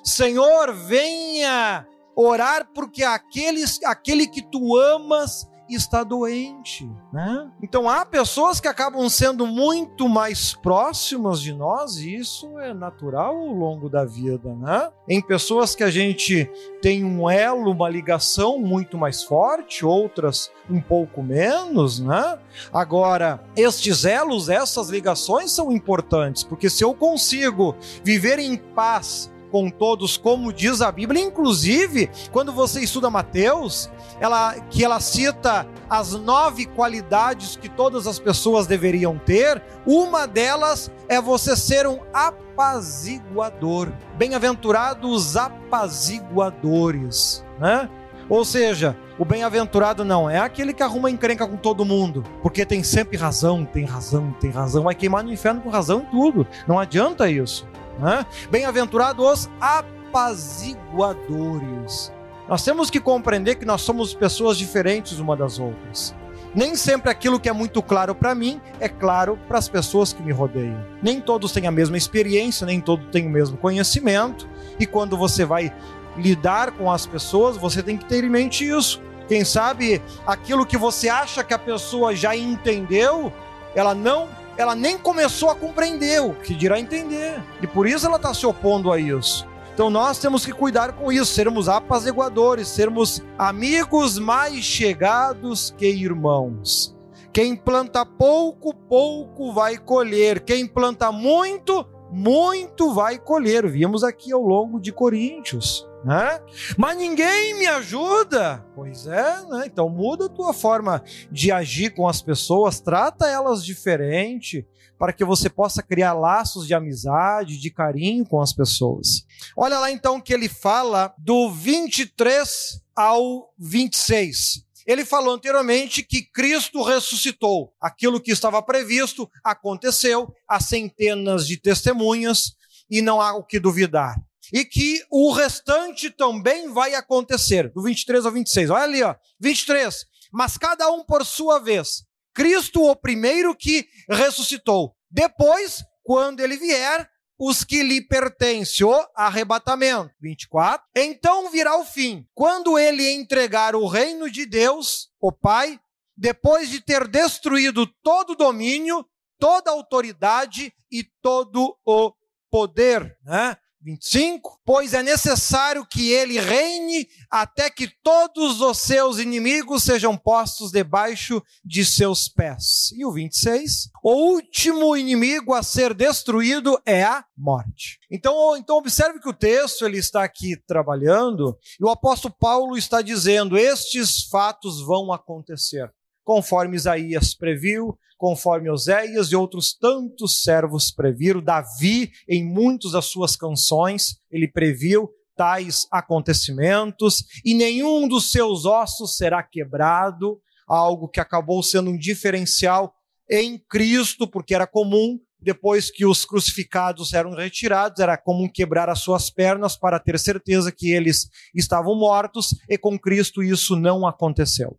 [0.03, 7.49] Senhor, venha orar porque aqueles, aquele que tu amas está doente, né?
[7.61, 13.35] Então há pessoas que acabam sendo muito mais próximas de nós e isso é natural
[13.35, 14.89] ao longo da vida, né?
[15.07, 16.49] Em pessoas que a gente
[16.81, 22.37] tem um elo, uma ligação muito mais forte, outras um pouco menos, né?
[22.71, 29.69] Agora, estes elos, essas ligações são importantes, porque se eu consigo viver em paz com
[29.69, 31.23] todos, como diz a Bíblia.
[31.23, 33.89] Inclusive, quando você estuda Mateus,
[34.19, 40.91] ela, que ela cita as nove qualidades que todas as pessoas deveriam ter, uma delas
[41.07, 43.93] é você ser um apaziguador.
[44.17, 47.89] Bem-aventurados apaziguadores, né?
[48.27, 52.83] Ou seja, o bem-aventurado não é aquele que arruma encrenca com todo mundo, porque tem
[52.83, 56.45] sempre razão, tem razão, tem razão, vai queimar no inferno com razão em tudo.
[56.67, 57.65] Não adianta isso.
[57.97, 58.25] Né?
[58.51, 62.11] Bem-aventurados os apaziguadores.
[62.47, 66.15] Nós temos que compreender que nós somos pessoas diferentes uma das outras.
[66.53, 70.23] Nem sempre aquilo que é muito claro para mim é claro para as pessoas que
[70.23, 70.85] me rodeiam.
[71.01, 74.47] Nem todos têm a mesma experiência, nem todos têm o mesmo conhecimento.
[74.79, 75.73] E quando você vai
[76.17, 79.01] lidar com as pessoas, você tem que ter em mente isso.
[79.27, 83.33] Quem sabe aquilo que você acha que a pessoa já entendeu,
[83.73, 87.43] ela não ela nem começou a compreender o que dirá entender.
[87.61, 89.45] E por isso ela está se opondo a isso.
[89.73, 96.95] Então nós temos que cuidar com isso, sermos apaziguadores, sermos amigos mais chegados que irmãos.
[97.33, 100.39] Quem planta pouco, pouco vai colher.
[100.39, 103.69] Quem planta muito, muito vai colher.
[103.69, 105.85] Vimos aqui ao longo de Coríntios.
[106.05, 106.39] Né?
[106.77, 108.63] Mas ninguém me ajuda.
[108.75, 109.63] Pois é, né?
[109.65, 114.63] Então muda a tua forma de agir com as pessoas, trata elas diferente,
[114.99, 119.25] para que você possa criar laços de amizade, de carinho com as pessoas.
[119.57, 124.63] Olha lá então que ele fala do 23 ao 26.
[124.85, 127.73] Ele falou anteriormente que Cristo ressuscitou.
[127.81, 132.53] Aquilo que estava previsto aconteceu, há centenas de testemunhas
[132.87, 134.15] e não há o que duvidar
[134.53, 138.69] e que o restante também vai acontecer, do 23 ao 26.
[138.69, 140.05] Olha ali, ó, 23.
[140.31, 142.03] Mas cada um por sua vez.
[142.33, 144.93] Cristo, o primeiro que ressuscitou.
[145.09, 150.11] Depois, quando ele vier, os que lhe pertencem, o arrebatamento.
[150.21, 150.85] 24.
[150.95, 155.79] Então virá o fim, quando ele entregar o reino de Deus, o Pai,
[156.17, 159.05] depois de ter destruído todo domínio,
[159.37, 162.13] toda a autoridade e todo o
[162.49, 163.17] poder.
[163.23, 163.57] Né?
[163.85, 164.59] 25.
[164.65, 171.41] Pois é necessário que ele reine até que todos os seus inimigos sejam postos debaixo
[171.63, 172.91] de seus pés.
[172.97, 173.91] E o 26.
[174.03, 177.99] O último inimigo a ser destruído é a morte.
[178.09, 183.03] Então, então observe que o texto ele está aqui trabalhando e o apóstolo Paulo está
[183.03, 185.93] dizendo: estes fatos vão acontecer
[186.25, 191.41] conforme Isaías previu, conforme Oséias e outros tantos servos previram.
[191.41, 199.17] Davi, em muitas das suas canções, ele previu tais acontecimentos, e nenhum dos seus ossos
[199.17, 202.93] será quebrado, algo que acabou sendo um diferencial
[203.29, 208.99] em Cristo, porque era comum depois que os crucificados eram retirados, era comum quebrar as
[208.99, 214.75] suas pernas para ter certeza que eles estavam mortos, e com Cristo isso não aconteceu.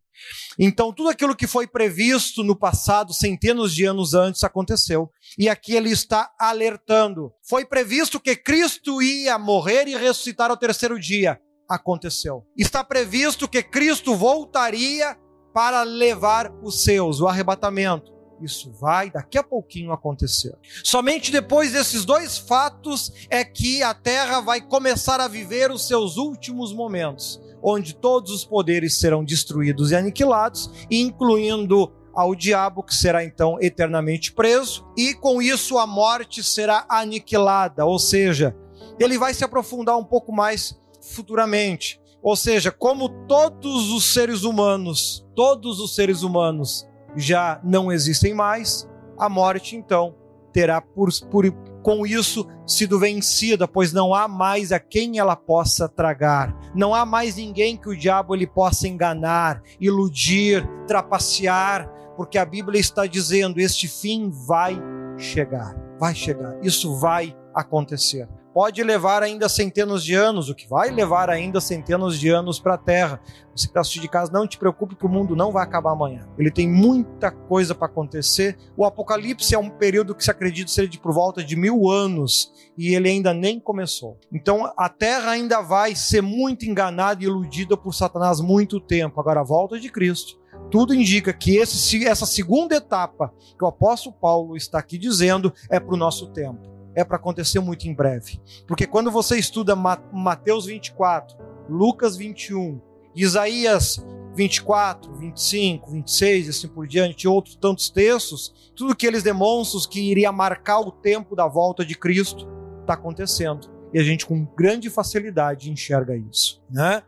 [0.58, 5.08] Então, tudo aquilo que foi previsto no passado, centenas de anos antes, aconteceu.
[5.38, 7.30] E aqui ele está alertando.
[7.48, 11.38] Foi previsto que Cristo ia morrer e ressuscitar ao terceiro dia.
[11.68, 12.44] Aconteceu.
[12.56, 15.16] Está previsto que Cristo voltaria
[15.54, 18.15] para levar os seus, o arrebatamento.
[18.40, 20.54] Isso vai daqui a pouquinho acontecer.
[20.84, 26.16] Somente depois desses dois fatos é que a terra vai começar a viver os seus
[26.16, 33.22] últimos momentos, onde todos os poderes serão destruídos e aniquilados, incluindo ao diabo, que será
[33.24, 38.56] então eternamente preso, e com isso a morte será aniquilada, ou seja,
[38.98, 40.78] ele vai se aprofundar um pouco mais
[41.14, 42.00] futuramente.
[42.22, 46.86] Ou seja, como todos os seres humanos, todos os seres humanos
[47.16, 50.14] já não existem mais, a morte então
[50.52, 51.50] terá por, por,
[51.82, 57.04] com isso sido vencida, pois não há mais a quem ela possa tragar, não há
[57.04, 63.60] mais ninguém que o diabo ele possa enganar, iludir, trapacear, porque a Bíblia está dizendo:
[63.60, 64.80] este fim vai
[65.18, 70.90] chegar, vai chegar, isso vai acontecer pode levar ainda centenas de anos, o que vai
[70.90, 73.20] levar ainda centenas de anos para a Terra.
[73.54, 75.92] Você que está assistindo de casa, não te preocupe que o mundo não vai acabar
[75.92, 76.26] amanhã.
[76.38, 78.56] Ele tem muita coisa para acontecer.
[78.74, 82.50] O Apocalipse é um período que se acredita ser de por volta de mil anos
[82.78, 84.18] e ele ainda nem começou.
[84.32, 89.20] Então a Terra ainda vai ser muito enganada e iludida por Satanás muito tempo.
[89.20, 90.40] Agora a volta de Cristo
[90.70, 95.78] tudo indica que esse, essa segunda etapa que o apóstolo Paulo está aqui dizendo é
[95.78, 98.40] para o nosso tempo é para acontecer muito em breve.
[98.66, 101.36] Porque quando você estuda Mateus 24,
[101.68, 102.80] Lucas 21,
[103.14, 104.04] Isaías
[104.34, 110.00] 24, 25, 26 e assim por diante, outros tantos textos, tudo que eles demonstram que
[110.00, 112.48] iria marcar o tempo da volta de Cristo
[112.80, 113.70] está acontecendo.
[113.92, 117.02] E a gente com grande facilidade enxerga isso, né?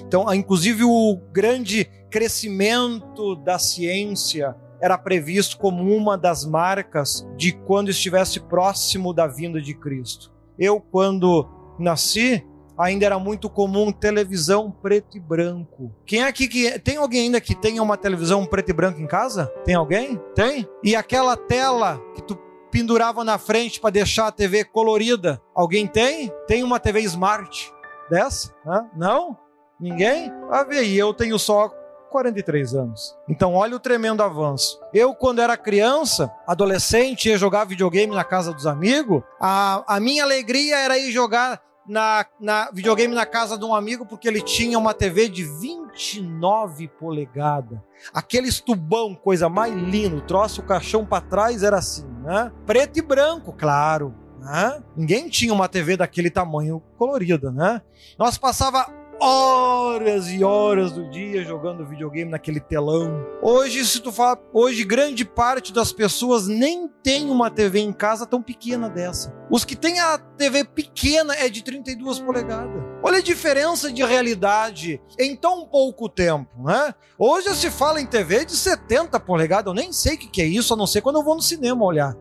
[0.00, 7.88] Então, inclusive o grande crescimento da ciência era previsto como uma das marcas de quando
[7.88, 10.30] estivesse próximo da vinda de Cristo.
[10.58, 15.90] Eu, quando nasci, ainda era muito comum televisão preto e branco.
[16.04, 19.06] Quem é aqui que tem alguém ainda que tenha uma televisão preto e branco em
[19.06, 19.46] casa?
[19.64, 20.20] Tem alguém?
[20.34, 20.68] Tem?
[20.82, 22.36] E aquela tela que tu
[22.70, 26.30] pendurava na frente para deixar a TV colorida, alguém tem?
[26.46, 27.72] Tem uma TV Smart
[28.10, 28.54] dessa?
[28.66, 28.84] Hã?
[28.94, 29.34] Não?
[29.80, 30.30] Ninguém?
[30.50, 31.72] Ah, vê aí, eu tenho só
[32.14, 33.16] 43 anos.
[33.28, 34.78] Então, olha o tremendo avanço.
[34.92, 40.22] Eu, quando era criança, adolescente, ia jogar videogame na casa dos amigos, a, a minha
[40.22, 44.78] alegria era ir jogar na, na videogame na casa de um amigo porque ele tinha
[44.78, 47.80] uma TV de 29 polegadas.
[48.12, 52.52] Aquele tubão, coisa mais linda, troço o caixão para trás era assim, né?
[52.64, 54.14] Preto e branco, claro.
[54.38, 54.82] Né?
[54.96, 57.82] Ninguém tinha uma TV daquele tamanho colorida, né?
[58.16, 58.86] Nós passava
[59.24, 63.24] horas e horas do dia jogando videogame naquele telão.
[63.40, 68.26] Hoje, se tu fala, hoje grande parte das pessoas nem tem uma TV em casa
[68.26, 69.34] tão pequena dessa.
[69.50, 72.82] Os que têm a TV pequena é de 32 polegadas.
[73.02, 76.94] Olha a diferença de realidade em tão pouco tempo, né?
[77.18, 80.74] Hoje se fala em TV de 70 polegadas, eu nem sei o que é isso,
[80.74, 82.14] a não ser quando eu vou no cinema olhar.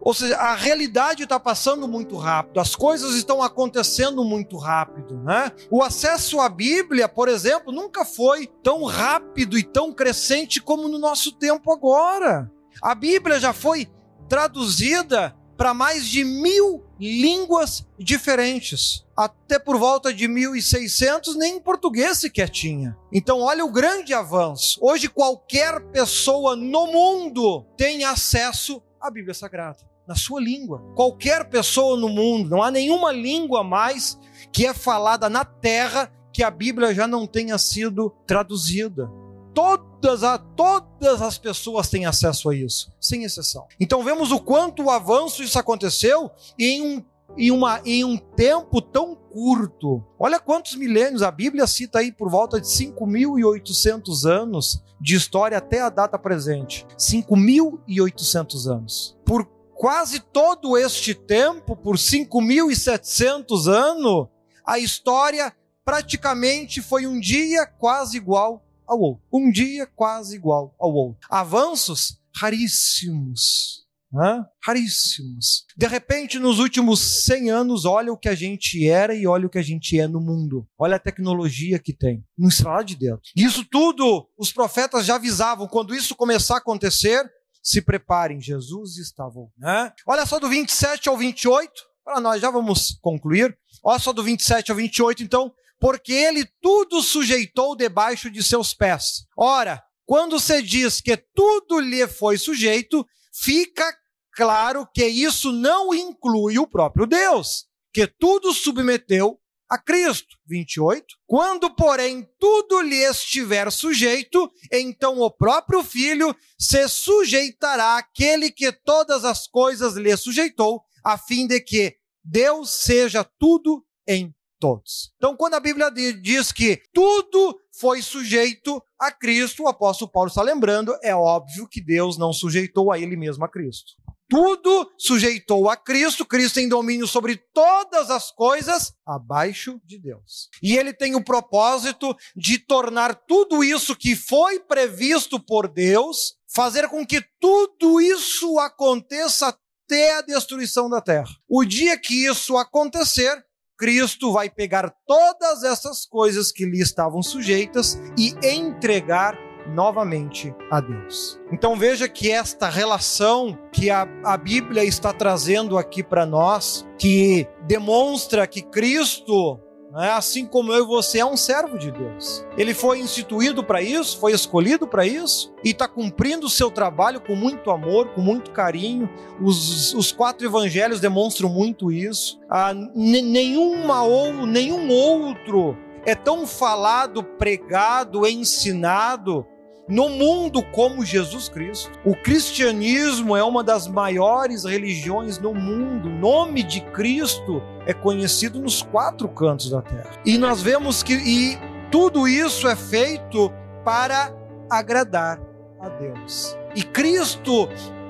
[0.00, 5.18] Ou seja, a realidade está passando muito rápido, as coisas estão acontecendo muito rápido.
[5.22, 5.50] Né?
[5.70, 10.98] O acesso à Bíblia, por exemplo, nunca foi tão rápido e tão crescente como no
[10.98, 12.50] nosso tempo agora.
[12.82, 13.88] A Bíblia já foi
[14.28, 19.04] traduzida para mais de mil línguas diferentes.
[19.16, 22.96] Até por volta de 1600, nem em português sequer tinha.
[23.12, 24.78] Então, olha o grande avanço.
[24.80, 30.82] Hoje, qualquer pessoa no mundo tem acesso a Bíblia Sagrada, na sua língua.
[30.94, 34.18] Qualquer pessoa no mundo, não há nenhuma língua mais
[34.52, 39.10] que é falada na terra que a Bíblia já não tenha sido traduzida.
[39.54, 43.66] todas, a, todas as pessoas têm acesso a isso, sem exceção.
[43.80, 47.04] Então vemos o quanto o avanço isso aconteceu em um,
[47.38, 50.04] em uma, em um tempo tão curto.
[50.18, 55.80] Olha quantos milênios, a Bíblia cita aí por volta de 5.800 anos de história até
[55.80, 56.84] a data presente.
[56.98, 59.16] 5.800 anos.
[59.24, 64.26] Por quase todo este tempo, por 5.700 anos,
[64.66, 69.22] a história praticamente foi um dia quase igual ao outro.
[69.32, 71.20] Um dia quase igual ao outro.
[71.30, 73.87] Avanços raríssimos.
[74.10, 74.44] Né?
[74.64, 75.64] Raríssimos.
[75.76, 79.50] De repente, nos últimos 100 anos, olha o que a gente era e olha o
[79.50, 80.66] que a gente é no mundo.
[80.78, 82.24] Olha a tecnologia que tem.
[82.36, 83.20] No estralar de dentro.
[83.36, 85.68] Isso tudo, os profetas já avisavam.
[85.68, 87.22] Quando isso começar a acontecer,
[87.62, 89.28] se preparem, Jesus está.
[89.58, 89.92] Né?
[90.06, 91.70] Olha só do 27 ao 28,
[92.02, 93.56] para nós já vamos concluir.
[93.84, 99.26] Olha só do 27 ao 28, então, porque ele tudo sujeitou debaixo de seus pés.
[99.36, 103.06] Ora, quando se diz que tudo lhe foi sujeito,
[103.42, 103.96] fica
[104.34, 110.36] claro que isso não inclui o próprio Deus, que tudo submeteu a Cristo.
[110.46, 111.04] 28.
[111.26, 119.24] Quando, porém, tudo lhe estiver sujeito, então o próprio Filho se sujeitará àquele que todas
[119.24, 125.12] as coisas lhe sujeitou, a fim de que Deus seja tudo em todos.
[125.16, 130.42] Então, quando a Bíblia diz que tudo foi sujeito a Cristo, o apóstolo Paulo está
[130.42, 133.92] lembrando, é óbvio que Deus não sujeitou a ele mesmo a Cristo
[134.28, 140.50] tudo sujeitou a Cristo, Cristo tem domínio sobre todas as coisas abaixo de Deus.
[140.62, 146.88] E ele tem o propósito de tornar tudo isso que foi previsto por Deus, fazer
[146.88, 151.30] com que tudo isso aconteça até a destruição da terra.
[151.48, 153.42] O dia que isso acontecer,
[153.78, 161.38] Cristo vai pegar todas essas coisas que lhe estavam sujeitas e entregar novamente a Deus.
[161.52, 167.46] Então veja que esta relação que a, a Bíblia está trazendo aqui para nós, que
[167.66, 169.60] demonstra que Cristo
[169.92, 172.44] né, assim como eu e você é um servo de Deus.
[172.56, 177.20] Ele foi instituído para isso, foi escolhido para isso e está cumprindo o seu trabalho
[177.20, 179.08] com muito amor, com muito carinho.
[179.40, 182.38] Os, os quatro evangelhos demonstram muito isso.
[182.48, 189.46] Ah, nenhuma ou nenhum outro é tão falado, pregado, ensinado
[189.88, 191.90] no mundo como Jesus Cristo.
[192.04, 196.08] O cristianismo é uma das maiores religiões no mundo.
[196.08, 200.10] O nome de Cristo é conhecido nos quatro cantos da terra.
[200.24, 201.58] E nós vemos que e
[201.90, 203.50] tudo isso é feito
[203.84, 204.32] para
[204.70, 205.40] agradar
[205.80, 206.56] a Deus.
[206.74, 207.68] E Cristo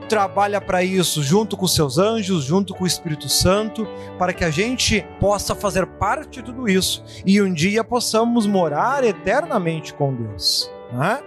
[0.09, 3.87] trabalha para isso junto com seus anjos, junto com o Espírito Santo,
[4.18, 9.05] para que a gente possa fazer parte de tudo isso e um dia possamos morar
[9.05, 10.70] eternamente com Deus.
[10.93, 11.20] Né?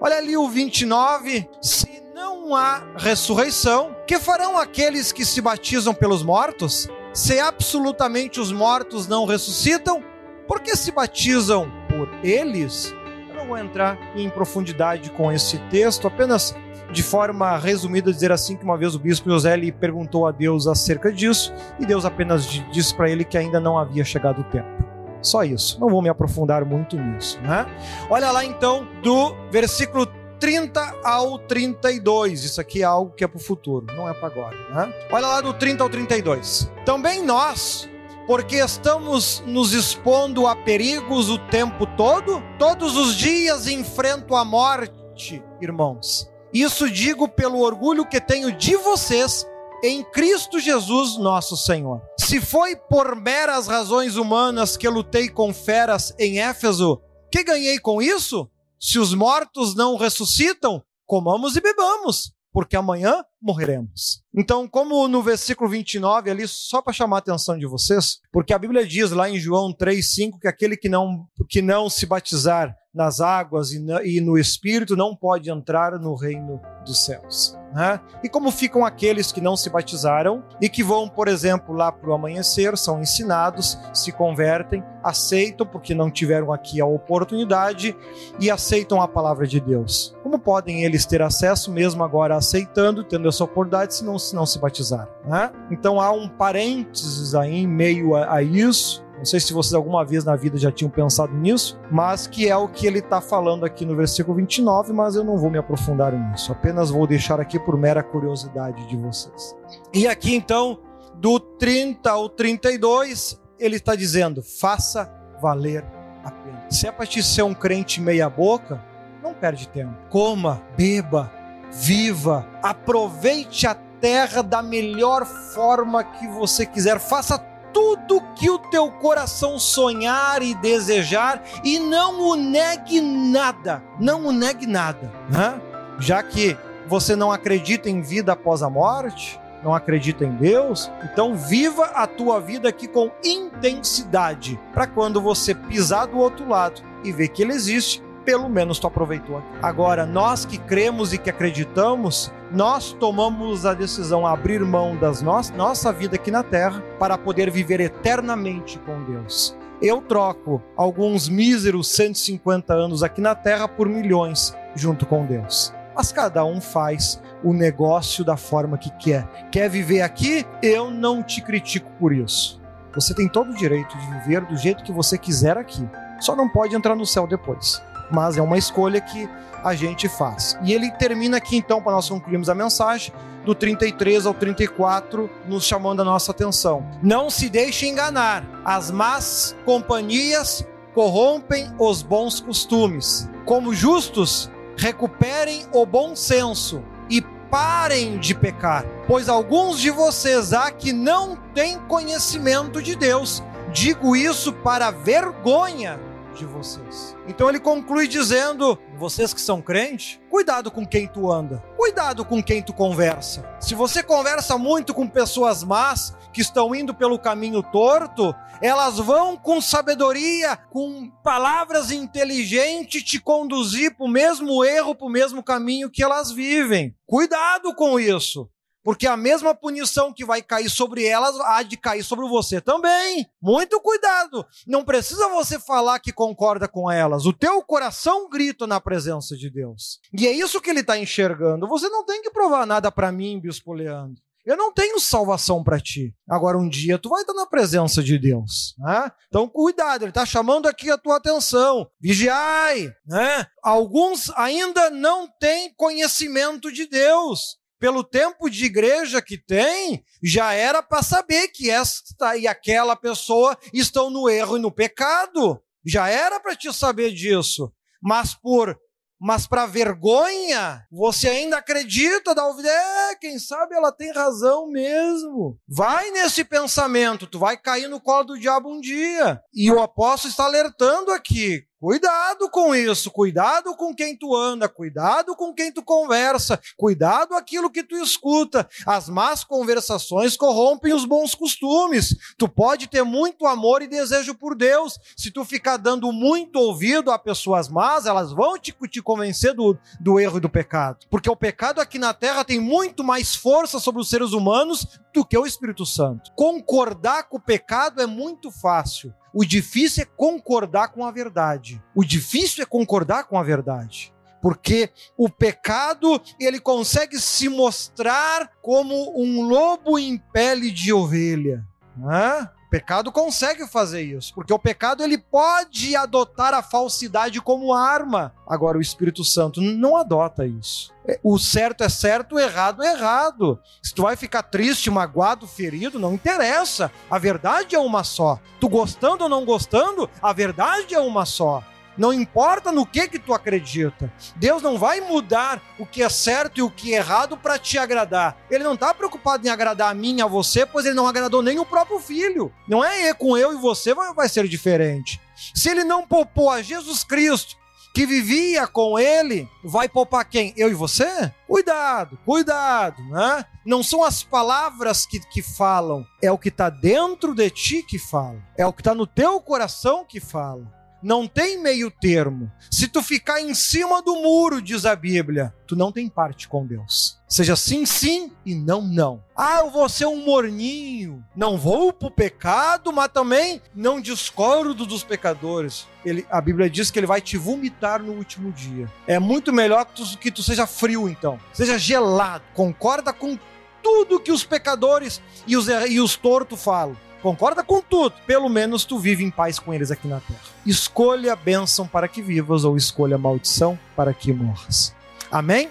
[0.00, 1.48] Olha ali o 29.
[1.60, 6.88] Se não há ressurreição, que farão aqueles que se batizam pelos mortos?
[7.12, 10.02] Se absolutamente os mortos não ressuscitam,
[10.46, 12.94] por que se batizam por eles?
[13.28, 16.54] Eu não vou entrar em profundidade com esse texto, apenas
[16.90, 20.66] de forma resumida dizer assim que uma vez o bispo José lhe perguntou a Deus
[20.66, 24.87] acerca disso e Deus apenas disse para ele que ainda não havia chegado o tempo.
[25.22, 25.80] Só isso.
[25.80, 27.66] Não vou me aprofundar muito nisso, né?
[28.08, 30.06] Olha lá então do versículo
[30.38, 32.44] 30 ao 32.
[32.44, 34.92] Isso aqui é algo que é para o futuro, não é para agora, né?
[35.10, 36.70] Olha lá do 30 ao 32.
[36.84, 37.88] Também nós,
[38.26, 45.42] porque estamos nos expondo a perigos o tempo todo, todos os dias enfrento a morte,
[45.60, 46.30] irmãos.
[46.52, 49.46] Isso digo pelo orgulho que tenho de vocês
[49.82, 52.02] em Cristo Jesus, nosso Senhor.
[52.18, 57.00] Se foi por meras razões humanas que lutei com feras em Éfeso,
[57.30, 58.50] que ganhei com isso?
[58.80, 64.22] Se os mortos não ressuscitam, comamos e bebamos, porque amanhã morreremos.
[64.38, 68.58] Então, como no versículo 29 ali, só para chamar a atenção de vocês, porque a
[68.58, 73.20] Bíblia diz lá em João 3:5 que aquele que não que não se batizar nas
[73.20, 77.56] águas e, no Espírito não pode entrar no reino dos céus.
[77.72, 78.00] Né?
[78.24, 82.08] E como ficam aqueles que não se batizaram e que vão, por exemplo, lá para
[82.08, 87.94] o amanhecer, são ensinados, se convertem, aceitam, porque não tiveram aqui a oportunidade,
[88.40, 90.16] e aceitam a palavra de Deus.
[90.22, 94.46] Como podem eles ter acesso, mesmo agora aceitando, tendo essa oportunidade, se não se, não
[94.46, 95.08] se batizaram?
[95.24, 95.50] Né?
[95.70, 100.04] Então há um parênteses aí em meio a, a isso não sei se vocês alguma
[100.04, 103.64] vez na vida já tinham pensado nisso, mas que é o que ele está falando
[103.66, 106.52] aqui no versículo 29, mas eu não vou me aprofundar nisso.
[106.52, 109.56] Apenas vou deixar aqui por mera curiosidade de vocês.
[109.92, 110.78] E aqui então,
[111.16, 115.12] do 30 ao 32, ele está dizendo: faça
[115.42, 115.84] valer
[116.22, 116.66] a pena.
[116.70, 118.80] Se é para te ser um crente meia-boca,
[119.20, 119.96] não perde tempo.
[120.10, 121.32] Coma, beba,
[121.72, 126.98] viva, aproveite a terra da melhor forma que você quiser.
[126.98, 127.38] Faça
[127.72, 133.82] tudo que o teu coração sonhar e desejar e não o negue nada.
[134.00, 135.60] Não o negue nada, né?
[135.98, 141.36] Já que você não acredita em vida após a morte, não acredita em Deus, então
[141.36, 147.12] viva a tua vida aqui com intensidade, para quando você pisar do outro lado e
[147.12, 149.42] ver que ele existe, pelo menos tu aproveitou.
[149.62, 155.20] Agora, nós que cremos e que acreditamos, nós tomamos a decisão a abrir mão das
[155.20, 159.56] no nossa vida aqui na terra para poder viver eternamente com Deus.
[159.80, 165.72] Eu troco alguns míseros 150 anos aqui na terra por milhões junto com Deus.
[165.94, 169.26] Mas cada um faz o negócio da forma que quer.
[169.50, 170.46] Quer viver aqui?
[170.62, 172.60] Eu não te critico por isso.
[172.94, 175.88] Você tem todo o direito de viver do jeito que você quiser aqui.
[176.18, 177.82] Só não pode entrar no céu depois.
[178.10, 179.28] Mas é uma escolha que
[179.62, 180.58] a gente faz.
[180.62, 183.12] E ele termina aqui então, para nós concluirmos a mensagem,
[183.44, 186.86] do 33 ao 34, nos chamando a nossa atenção.
[187.02, 188.44] Não se deixe enganar.
[188.64, 193.28] As más companhias corrompem os bons costumes.
[193.44, 200.70] Como justos, recuperem o bom senso e parem de pecar, pois alguns de vocês há
[200.70, 203.42] que não têm conhecimento de Deus.
[203.72, 205.98] Digo isso para vergonha
[206.38, 207.16] de vocês.
[207.26, 212.42] Então ele conclui dizendo: vocês que são crentes, cuidado com quem tu anda, cuidado com
[212.42, 213.44] quem tu conversa.
[213.60, 219.36] Se você conversa muito com pessoas más que estão indo pelo caminho torto, elas vão
[219.36, 225.90] com sabedoria, com palavras inteligentes te conduzir para o mesmo erro, para o mesmo caminho
[225.90, 226.94] que elas vivem.
[227.06, 228.48] Cuidado com isso.
[228.82, 233.26] Porque a mesma punição que vai cair sobre elas há de cair sobre você também.
[233.40, 234.46] Muito cuidado.
[234.66, 237.26] Não precisa você falar que concorda com elas.
[237.26, 240.00] O teu coração grita na presença de Deus.
[240.12, 241.68] E é isso que ele está enxergando.
[241.68, 244.22] Você não tem que provar nada para mim, Bispo Leandro.
[244.48, 246.14] Eu não tenho salvação para ti.
[246.26, 248.74] Agora, um dia tu vai estar na presença de Deus.
[248.78, 249.12] Né?
[249.28, 251.86] Então, cuidado, ele está chamando aqui a tua atenção.
[252.00, 252.90] Vigiai.
[253.06, 253.46] Né?
[253.62, 257.57] Alguns ainda não têm conhecimento de Deus.
[257.78, 263.56] Pelo tempo de igreja que tem, já era para saber que esta e aquela pessoa
[263.72, 265.62] estão no erro e no pecado.
[265.86, 267.72] Já era para te saber disso.
[268.02, 268.76] Mas por
[269.20, 272.66] mas para vergonha, você ainda acredita, Davi?
[272.66, 275.58] É, quem sabe ela tem razão mesmo.
[275.66, 279.40] Vai nesse pensamento, tu vai cair no colo do diabo um dia.
[279.52, 285.36] E o apóstolo está alertando aqui: Cuidado com isso, cuidado com quem tu anda, cuidado
[285.36, 288.68] com quem tu conversa, cuidado aquilo que tu escuta.
[288.84, 292.16] As más conversações corrompem os bons costumes.
[292.36, 294.98] Tu pode ter muito amor e desejo por Deus.
[295.16, 299.78] Se tu ficar dando muito ouvido a pessoas más, elas vão te, te convencer do,
[300.00, 301.06] do erro e do pecado.
[301.08, 305.24] Porque o pecado aqui na terra tem muito mais força sobre os seres humanos do
[305.24, 306.32] que o Espírito Santo.
[306.34, 309.14] Concordar com o pecado é muito fácil.
[309.38, 311.80] O difícil é concordar com a verdade.
[311.94, 314.12] O difícil é concordar com a verdade.
[314.42, 321.64] Porque o pecado, ele consegue se mostrar como um lobo em pele de ovelha.
[321.96, 322.50] Né?
[322.70, 328.34] Pecado consegue fazer isso, porque o pecado ele pode adotar a falsidade como arma.
[328.46, 330.92] Agora o Espírito Santo não adota isso.
[331.06, 333.58] É, o certo é certo, o errado é errado.
[333.82, 336.92] Se tu vai ficar triste, magoado, ferido, não interessa.
[337.10, 338.38] A verdade é uma só.
[338.60, 341.62] Tu gostando ou não gostando, a verdade é uma só.
[341.98, 344.10] Não importa no que que tu acredita.
[344.36, 347.76] Deus não vai mudar o que é certo e o que é errado para te
[347.76, 348.36] agradar.
[348.48, 351.58] Ele não está preocupado em agradar a mim, a você, pois ele não agradou nem
[351.58, 352.52] o próprio filho.
[352.68, 355.20] Não é com eu e você vai ser diferente.
[355.54, 357.56] Se ele não poupou a Jesus Cristo,
[357.94, 360.54] que vivia com ele, vai poupar quem?
[360.56, 361.32] Eu e você?
[361.48, 363.44] Cuidado, cuidado, né?
[363.66, 367.98] Não são as palavras que, que falam, é o que está dentro de ti que
[367.98, 370.77] fala, é o que está no teu coração que fala.
[371.02, 372.50] Não tem meio termo.
[372.70, 376.66] Se tu ficar em cima do muro, diz a Bíblia, tu não tem parte com
[376.66, 377.18] Deus.
[377.28, 379.22] Seja sim, sim e não, não.
[379.36, 381.24] Ah, eu vou ser um morninho.
[381.36, 385.86] Não vou pro pecado, mas também não discordo dos pecadores.
[386.04, 388.90] Ele, a Bíblia diz que ele vai te vomitar no último dia.
[389.06, 391.38] É muito melhor que tu, que tu seja frio, então.
[391.52, 392.44] Seja gelado.
[392.54, 393.38] Concorda com
[393.82, 398.84] tudo que os pecadores e os, e os tortos falam concorda com tudo, pelo menos
[398.84, 400.40] tu vive em paz com eles aqui na terra.
[400.64, 404.94] Escolha a bênção para que vivas ou escolha a maldição para que morras.
[405.30, 405.70] Amém?